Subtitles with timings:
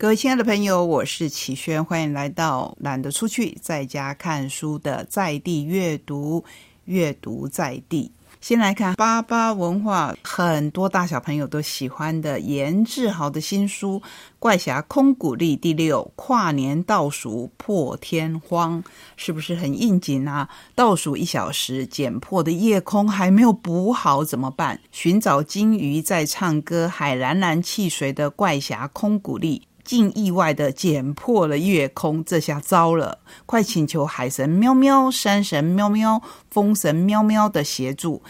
[0.00, 6.44] 各位亲爱的朋友，我是启轩，欢迎来到懒得出去，在家看书的在地阅读，
[6.84, 8.12] 阅读在地。
[8.40, 14.00] 先来看八八文化，很多大小朋友都喜欢的严志豪的新书
[14.38, 18.80] 《怪侠空谷丽》第六跨年倒数破天荒，
[19.16, 20.48] 是不是很应景啊？
[20.76, 24.80] 倒数一小时，捡破的夜空还没有补好怎么办？
[24.92, 29.64] 寻找金鱼在唱歌，海蓝蓝汽水的怪侠空谷丽。
[29.88, 33.20] 竟意外的剪破了月空，这下糟了！
[33.46, 36.20] 快请求海神喵喵、山神喵喵、
[36.50, 38.22] 风神喵喵的协助，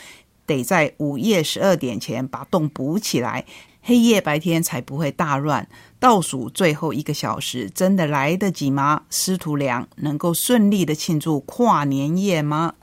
[0.47, 3.45] 得在午夜十二点前把洞补起来，
[3.83, 5.69] 黑夜白天才不会大乱。
[5.99, 9.02] 倒数最后一个小时，真的来得及吗？
[9.11, 12.75] 师徒俩能够顺利的庆祝跨年夜吗？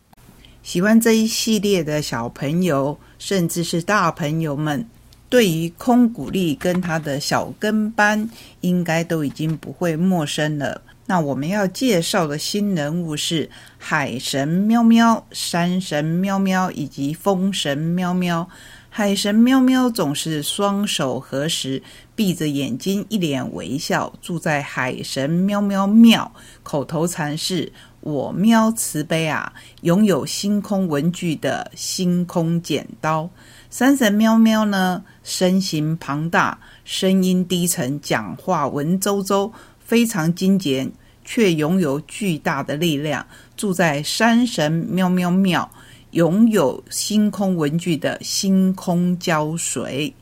[0.62, 4.90] 喜欢这一系列的小朋友，甚至是大朋友们。
[5.30, 8.30] 对于空谷丽跟他的小跟班，
[8.62, 10.82] 应该都已经不会陌生了。
[11.08, 18.48] 那我们要介绍的新人物是海神喵喵、山神喵喵以及风神喵喵。
[18.90, 21.84] 海神喵喵总是双手合十，
[22.16, 26.32] 闭着眼睛，一脸微笑，住在海神喵喵庙。
[26.64, 29.52] 口头禅是“我喵慈悲啊”，
[29.84, 33.30] 拥有星空文具的星空剪刀。
[33.70, 40.92] 山神喵喵呢，身形庞大，声音低沉，讲话文绉绉，非常精简，
[41.26, 43.26] 却拥有巨大的力量。
[43.58, 45.68] 住在山神喵喵庙，
[46.12, 50.14] 拥有星空文具的星空胶水。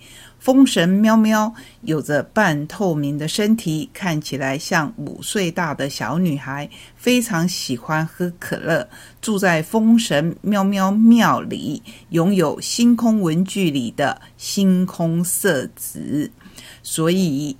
[0.43, 8.85] 风神喵喵有着半透明的身体，看起来像五岁大的小女孩，非常喜欢喝可乐。
[9.21, 16.29] 住在风神喵喵庙里，拥有星空文具里的星空色纸。
[16.81, 17.55] 所以，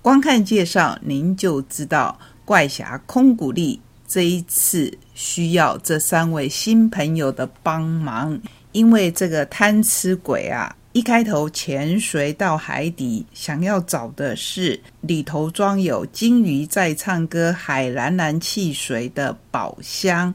[0.00, 3.78] 光看介绍，您就知道怪侠空谷丽
[4.08, 8.40] 这一次需要这三位新朋友的帮忙，
[8.72, 10.74] 因为这个贪吃鬼啊。
[10.96, 20.34] 一开头潜水到海底，想要找的是里头装有金鱼在唱歌、海蓝蓝汽水的宝箱。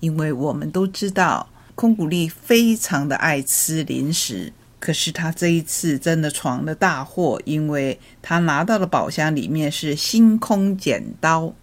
[0.00, 11.54] 因为我们都知道空谷丽非常的爱吃零食，可是他这一次真的闯了大祸，因为他拿到的宝箱里面是星空剪刀。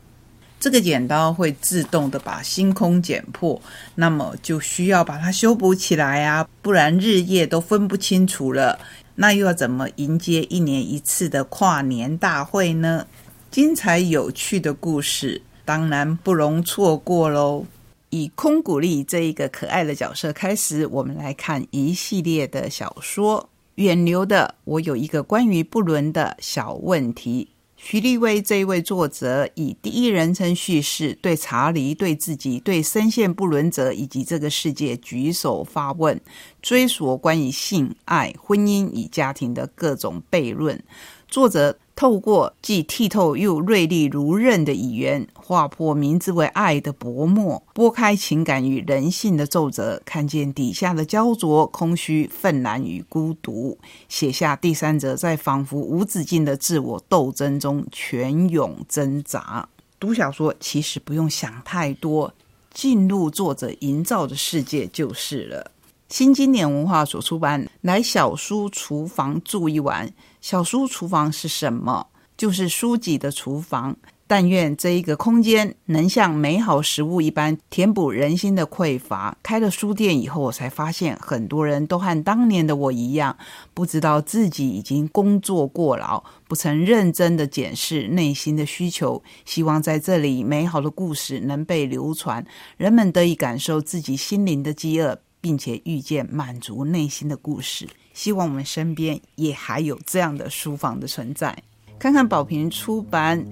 [0.59, 3.61] 这个剪刀会自动的把星空剪破，
[3.95, 8.77] 那么就需要把它修补起来啊，不然日夜都分不清楚了。
[9.15, 13.07] 那又要怎么迎接一年一次的跨年大会呢？
[13.49, 17.65] 精彩有趣的故事当然不容错过喽。
[18.09, 23.49] 以空谷丽这一个可爱的角色开始，我们来看一系列的小说。
[23.75, 27.47] 远流的，我有一个关于不伦的小问题。
[27.81, 36.19] 徐立威这一位作者以第一人称叙事，对查理、对自己、对深陷不伦者以及这个世界举手发问，
[36.61, 40.83] 追索关于性爱、婚姻与家庭的各种悖论。
[41.29, 41.79] 作者。
[41.99, 53.77] 透过既剔透又锐利如刃的语言，划破名字为爱的薄膜，拨开情感与人性的皱褶，看见底下的焦灼、空虚、愤然与孤独，
[54.07, 59.67] 写下第三者在仿佛无止境的自我斗争中泉涌挣扎。
[59.99, 62.33] 读小说其实不用想太多，
[62.73, 65.71] 进入作者营造的世界就是了。
[66.07, 70.09] 新经典文化所出版，来小书厨房住一晚。
[70.41, 72.07] 小书厨房是什么？
[72.37, 73.95] 就是书籍的厨房。
[74.25, 79.35] 但愿这一个空间能像美好食物一般，填补人心的匮乏。
[79.41, 83.35] 开了书店以后，我才发现很多人都和当年的我一样，
[83.73, 89.23] 不知道自己已经工作过劳，不曾认真的检视内心的需求。
[89.45, 92.45] 希望在这里，美好的故事能被流传，
[92.77, 95.19] 人们得以感受自己心灵的饥饿。
[95.41, 97.87] 并且遇见满足内心的故事，
[98.19, 101.57] 希望我们身边也还有这样的书房的存在。
[101.97, 103.45] 看看宝瓶出版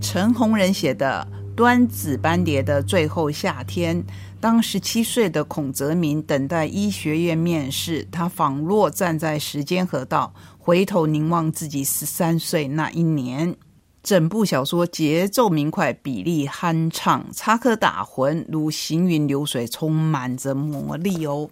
[0.00, 1.26] 陈红人写的
[1.56, 4.00] 《端子斑蝶的最后夏天》。
[4.40, 13.56] 当十七岁的孔泽民等待医学院面试，他仿若站在时间河道，回头凝望自己十三岁那一年。
[14.04, 21.50] 整部小说节奏明快，比例酣畅，插科打诨如行云流水，充满着魔力哦。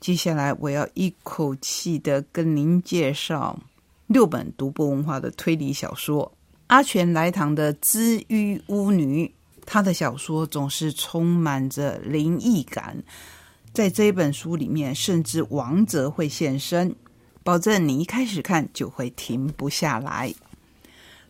[0.00, 3.60] 接下来，我要一口气的跟您介绍
[4.06, 6.26] 六本独步文化的推理小说
[6.68, 9.26] 《阿全来堂的知遇巫女》。
[9.66, 12.96] 她的小说总是充满着灵异感，
[13.74, 16.96] 在这本书里面，甚至王者会现身，
[17.44, 20.34] 保证你一开始看就会停不下来。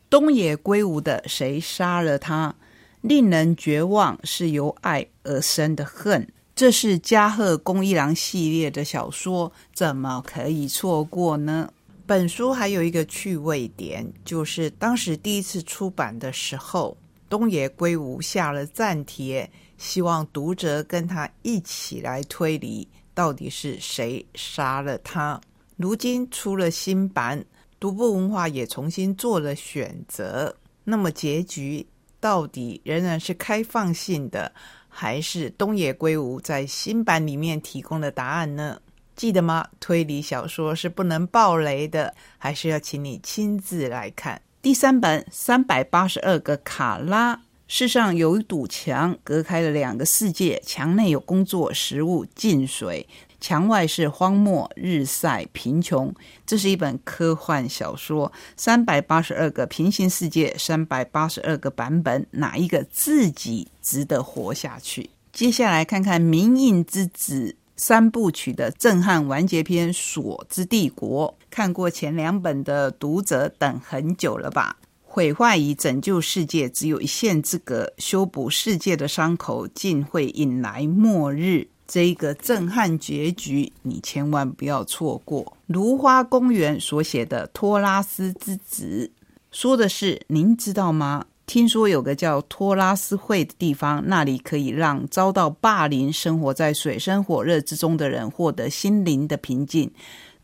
[0.08, 2.55] 东野圭吾的《谁杀了他》，
[3.00, 6.28] 令人绝望是由爱而生的恨。
[6.60, 11.72] 这是加贺恭一郎系列的小说，怎么可以错过呢？
[12.06, 16.94] 本书还有一个趣味点，就是当时第一次出版的时候，
[17.30, 25.40] 东野圭吾下了暂帖，希望读者跟他一起来推理，到底是谁杀了他。
[25.78, 27.42] 如今出了新版，
[27.78, 30.54] 独步文化也重新做了选择，
[30.84, 31.86] 那么结局
[32.20, 34.52] 到底仍然是开放性的？
[34.90, 38.82] 还是东野圭吾在新版里面提供的答案呢？
[39.16, 39.69] 记得吗？
[39.78, 44.42] 推理小说是不能爆雷的，还是要请你亲自来看。
[44.60, 53.06] 第三本三百八十二个卡拉，世上有一堵墙隔开了两个世界，墙内有工作、食物、进水。
[53.40, 56.14] 墙外是荒漠、日晒、贫穷。
[56.46, 65.10] 这是一本科幻小说，三百八十二个平行世界，三百八十二个版本，哪一个自己值得活下去？
[65.32, 71.34] 接下来看看《明印之子》三部曲的震撼完结篇《锁之帝国》。
[71.48, 74.76] 看过前两本的读者等很久了吧？
[75.02, 81.66] 毁坏与拯救世界只有一线之隔，修补世界的伤口竟会引来末日。
[81.92, 85.56] 这一个震撼结局，你千万不要错过。
[85.66, 89.10] 芦花公园所写的托拉斯之子，
[89.50, 91.26] 说的是您知道吗？
[91.46, 99.90] 听说有个叫托拉斯会的地方，那里可以让遭到霸凌、生活在水深火热之中的人获得心灵的平静。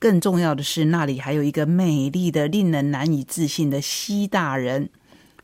[0.00, 4.90] 更重要的是，那里还有一个美丽的、令人难以置信的西大人，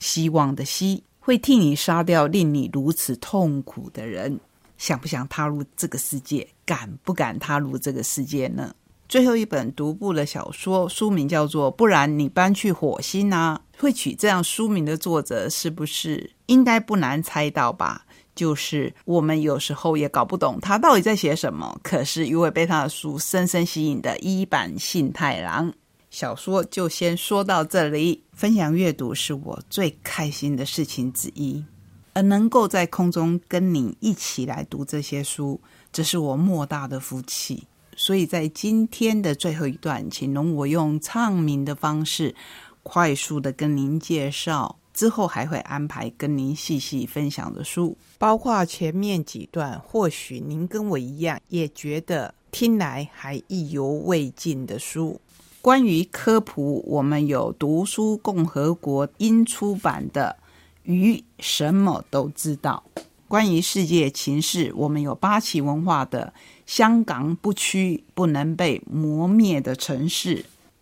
[0.00, 4.40] 希望的希，会替你杀掉令你如此痛苦的人。
[4.82, 6.44] 想不想踏入这个世界？
[6.66, 8.74] 敢不敢踏入这个世界呢？
[9.08, 13.60] 最后一本独步的小说，书名叫做《不然你搬去火星》啊。
[13.78, 18.06] 会取这样书名的作者，是不是应该不难猜到吧？
[18.34, 25.72] 就是我们有时候也搞不懂他到底在写什么，可是因为被他的书深深吸引的一版信太郎
[26.10, 28.24] 小说，就先说到这里。
[28.32, 31.64] 分享阅读是我最开心的事情之一。
[32.12, 35.60] 而能够在空中跟你一起来读这些书，
[35.92, 37.64] 这是我莫大的福气。
[37.96, 42.34] 所以在今天的最后一段，请容我用唱名的方式，
[42.82, 44.76] 快速的跟您介绍。
[44.94, 55.18] 之后还会安排跟您细细分享的书，包括前面几段，或许您跟我一样，也觉得听来还意犹未尽的书。
[55.62, 60.36] 关于科普，我们有读书共和国英出版的。
[60.84, 62.84] 鱼什么都知道。
[63.28, 66.34] 关于世界情势，我们有八旗文化的
[66.66, 70.36] 《香港不屈不能被磨灭的城市》，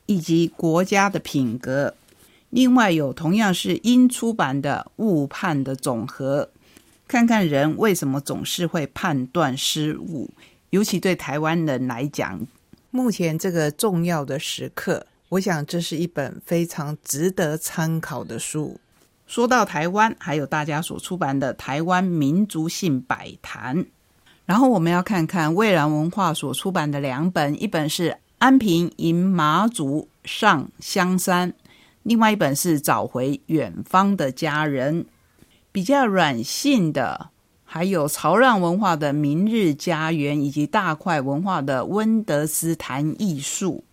[0.06, 1.94] 以及国家的品格。
[2.49, 6.44] 另外有同样是英出版的《误判的总和》，
[7.06, 10.31] 看看人为什么总是会判断失误，
[10.70, 12.44] 尤其对台湾人来讲，
[12.91, 18.81] 目前这个重要的时刻，我想这是一本非常值得参考的书。
[19.31, 23.79] 说到台湾，还有大家所出版的《台湾民族性百谈》，
[24.44, 28.11] 然后我们要看看蔚蓝文化所出版的两本，一本是
[28.41, 31.53] 《安平迎马祖上香山》，
[32.03, 35.05] 另外一本是《找回远方的家人》。
[35.70, 37.29] 比较软性的，
[37.65, 43.84] 还有潮让文化的《明日家园》，以及大块文化的《温德斯谈艺术》。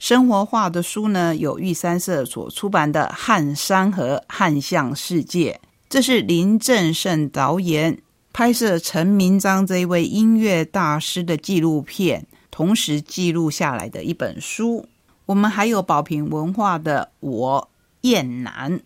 [0.00, 8.00] 生活化的书呢，有玉山社所出版的《汉山河汉象世界》，这是林正盛导演
[8.32, 14.86] 拍摄陈明章这一位音乐大师的纪录片，同时记录下来的一本书。
[15.26, 18.78] 我们还有宝瓶文化的《我燕南》，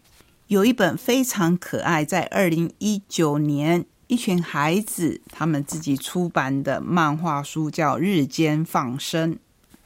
[0.48, 9.34] 有一本非常可爱，在二零一九年一群孩子他们自己出版的漫画书，叫《日间放生》。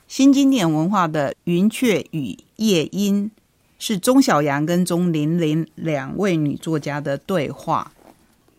[0.08, 3.26] 新经典文化的《云雀与夜莺》
[3.78, 7.92] 是钟小阳跟钟玲玲两位女作家的对话。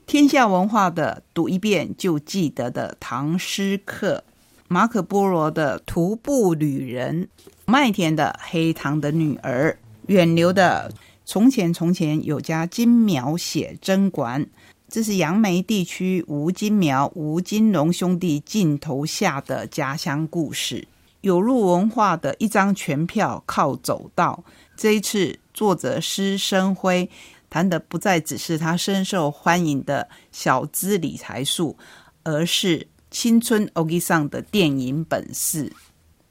[0.05, 4.23] 天下文化的《读一遍就记得的唐诗课》，
[4.67, 7.23] 马可波罗的《徒步旅人》，
[7.65, 9.71] 麦田的《黑糖的女儿》，
[10.05, 10.91] 远流的
[11.25, 14.45] 《从前从前有家金苗写真馆》，
[14.87, 20.87] 这是杨梅地区吴金苗、吴金龙兄弟镜头下的家乡故事。
[21.21, 24.43] 有路文化的一张全票靠走道。
[24.75, 27.09] 这一次，作者施生辉
[27.49, 31.77] 谈的不再只是他深受欢迎的小资理财术，
[32.23, 35.73] 而是青春 OG 上的电影本事。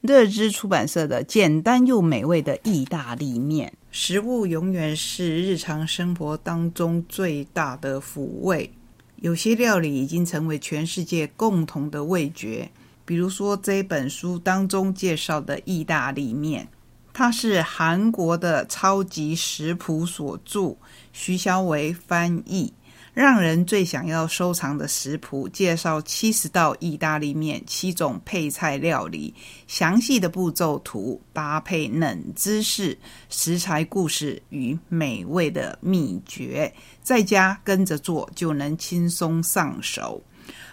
[0.00, 8.71] 乐之出版社的简单又美味的意大利面，食物永远是日常生活当中最大的抚慰。
[9.16, 12.71] 有些料理已经成为全世界共同的味觉，
[13.08, 16.68] 比如说这本书当中介绍的意大利面，
[17.14, 20.76] 它是韩国的超级食谱所著，
[21.14, 22.74] 徐小伟翻译。
[23.14, 29.34] 让人最想要收藏的食谱，介绍七十道意大利面、七种配菜料理，
[29.66, 32.96] 详细的步骤图，搭配冷知识、
[33.30, 36.72] 食材故事与美味的秘诀，
[37.02, 40.22] 在家跟着做就能轻松上手。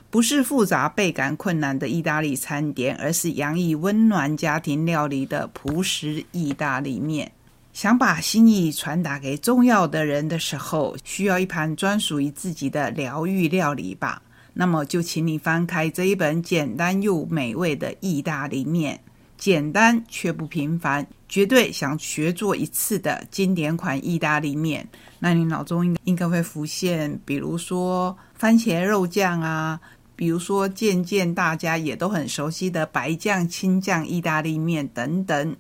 [0.09, 7.31] 不是复杂倍感困难的意大利餐点，而是洋溢温暖家庭料理的朴实意大利面。
[7.73, 14.21] 想把心意传达给重要的人的时候，需要一盘专属于自己的疗愈料理吧？
[14.53, 18.97] 那么就请你翻开这一本简单又美味的意大利面，
[19.37, 24.87] 简单却不平凡，绝对想学做一次的经典款意大利面。
[25.19, 29.77] 那你脑中应应该会浮现，比如说番茄肉酱啊，
[30.15, 35.55] 比如说渐渐大家也都很熟悉的白酱、青酱意大利面等等。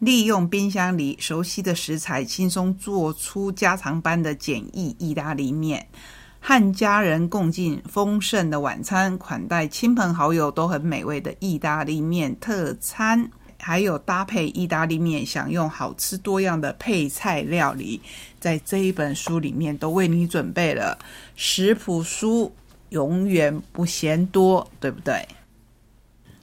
[0.00, 5.86] 利用冰箱里熟悉的食材，轻松做出家常般的简易意大利面，
[6.40, 18.02] 和家人共进丰盛的晚餐，款待亲朋好友都很美味的意大利面特餐，还有搭配意大利面享用好吃多样的配菜料理，
[18.38, 20.98] 在这一本书里面都为你准备了。
[21.34, 22.52] 食谱书
[22.94, 25.28] 永远不嫌多，对不对？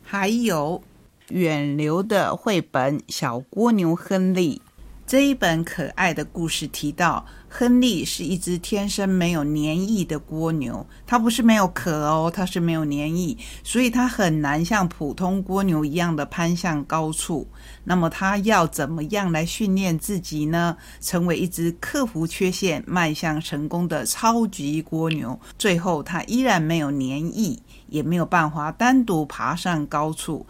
[0.04, 0.84] 还有。
[1.30, 4.62] 远流的绘本《小蜗牛亨利》
[5.12, 9.54] 这一本可爱的故事提到，亨利是一只天生没有粘
[9.94, 10.88] 液的蜗牛。
[11.06, 17.46] 它不是没有壳哦，它是没有粘液，所以它很难像普通蜗牛一样的攀向高处。
[17.84, 20.78] 那么，它要怎么样来训练自己呢？
[21.02, 25.38] 成为一只克服缺陷、迈向成功的超级蜗牛。
[25.58, 30.48] 最后，它依然没有粘液，也没有办法单独爬上高处。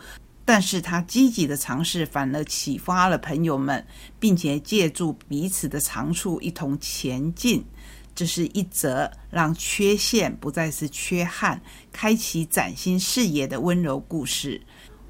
[0.53, 3.87] 但是他积极的尝试，反而启发了朋友们，
[4.19, 7.63] 并且借助彼此的长处一同前进。
[8.13, 11.61] 这是一则让缺陷不再是缺憾，
[11.93, 14.59] 开启崭新视野的温柔故事。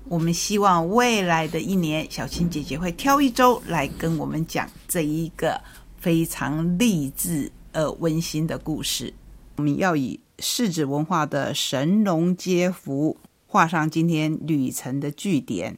[0.04, 5.60] 我们希望未来的一年，小青姐姐会挑一周来跟我们讲这一个
[5.98, 9.12] 非常励志而温馨的故事。
[9.56, 13.18] 我们要以世子文化的神龙接福。
[13.52, 15.78] 画上今天旅程的句点，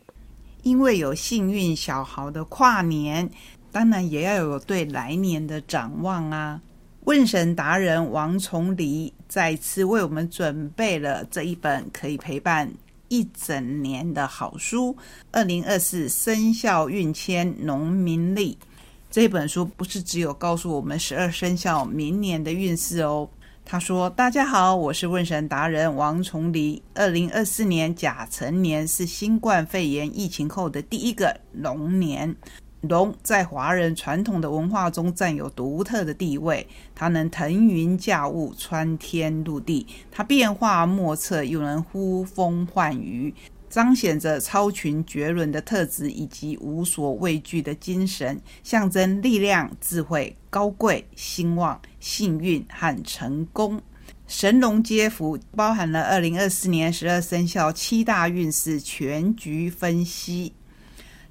[0.61, 3.27] 因为有幸运小豪的跨年，
[3.71, 6.61] 当然也要有对来年的展望啊！
[7.05, 12.71] 问神达人王崇礼再次为我们准备了这一本可以陪伴
[13.07, 14.93] 一整年的好书
[15.31, 18.53] 《二零二四生肖运签农民历》
[19.09, 23.27] 这本书，不是只有告诉我们十二生肖明年的运势哦。
[23.65, 26.83] 他说：“大家好，我是问神达人王崇黎。
[26.93, 32.35] 二零二四年甲辰年是新冠肺炎疫情后的第一个龙年。
[32.81, 43.33] 龙在华人传统的文化中占有独特的地位，它能腾云驾雾、穿天入地；它变化莫测，又能呼风唤雨。”
[43.73, 53.81] 彰显着超群绝伦的特质以及无所畏惧的精神，象征力量、智慧、高贵、兴旺、幸运和成功。
[54.27, 60.53] 神龙接福包含了二零二四年十二生肖七大运势全局分析。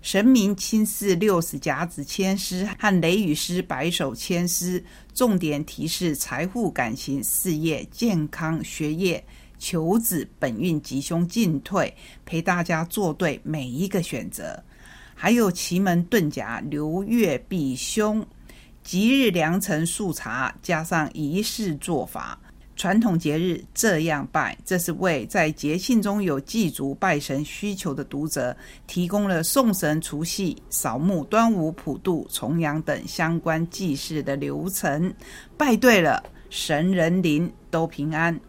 [0.00, 4.84] 神明亲自六十甲子千师和雷雨师白手千师，
[5.14, 9.24] 重点提示财富、感情、事业、健康、学业。
[9.62, 11.94] 求子本运吉凶进退，
[12.26, 14.60] 陪大家做对每一个选择。
[15.14, 18.26] 还有奇门遁甲流月避凶，
[18.82, 22.36] 吉日良辰速查，加上仪式做法。
[22.74, 28.56] 传统节日这样拜，这是为在节庆中有祭祖拜神需求的读者
[28.88, 35.14] 提供了送神、除夕、扫墓、端午、普渡、重阳等相关祭祀的流程。
[35.56, 38.40] 拜对了，神人灵都平安。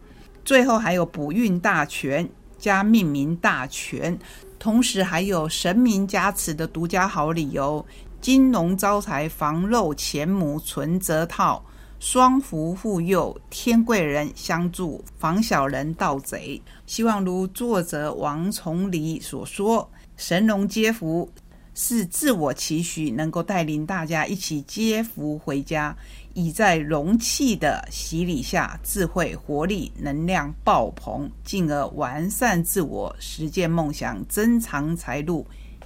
[0.45, 4.17] 最后还有补运大全加命名大全，
[4.59, 7.85] 同时还有神明加持的独家好礼由：
[8.19, 11.63] 金龙招财、防漏钱母存折套、
[11.99, 16.61] 双福护佑、天贵人相助、防小人盗贼。
[16.85, 21.29] 希望如作者王崇礼所说，神龙接福
[21.73, 25.95] 是自我期许，能够带领大家一起接福回家。
[26.33, 35.45] 已在容器的洗礼下，智慧、活力、能量爆棚，进而完善自我，实践梦想，增长财路，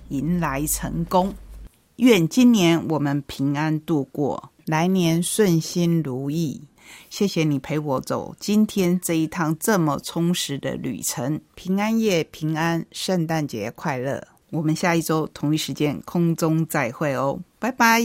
[0.10, 1.34] 迎来成功。
[1.98, 6.62] 愿今年我们平安度过，来年顺心如意。
[7.10, 11.42] 谢谢你陪我走今天这一趟这么充实的旅程。
[11.56, 14.26] 平安夜平安，圣诞节快乐！
[14.52, 18.02] 我们下一周同一时间空中再会哦，拜拜。